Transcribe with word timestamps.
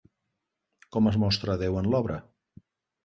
Com 0.95 1.09
es 1.11 1.19
mostra 1.25 1.59
Déu 1.65 1.79
en 1.83 1.91
l'obra? 1.93 2.21